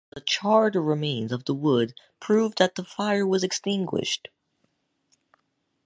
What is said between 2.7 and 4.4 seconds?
the fire was extinguished.